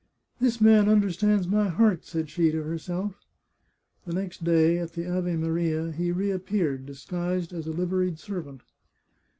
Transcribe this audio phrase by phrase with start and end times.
[0.41, 3.23] "This man understands my heart," said she to herself.
[4.07, 8.61] The next day, at the Ave Maria, he reappeared, disguised as a liveried servant.